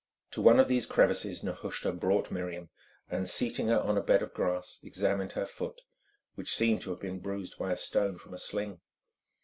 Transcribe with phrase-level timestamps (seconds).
[0.31, 2.71] To one of these crevices Nehushta brought Miriam,
[3.07, 5.79] and, seating her on a bed of grass, examined her foot,
[6.33, 8.81] which seemed to have been bruised by a stone from a sling.